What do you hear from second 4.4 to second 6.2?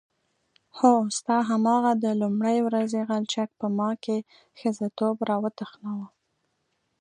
ښځتوب راوتخناوه.